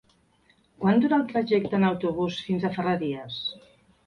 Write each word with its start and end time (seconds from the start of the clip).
Quant 0.83 1.03
dura 1.03 1.19
el 1.23 1.27
trajecte 1.33 1.77
en 1.81 1.85
autobús 1.91 2.39
fins 2.49 2.67
a 2.67 2.73
Ferreries? 2.79 3.39